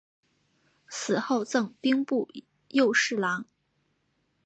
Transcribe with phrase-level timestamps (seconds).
[0.87, 2.27] 死后赠兵部
[2.69, 3.45] 右侍郎。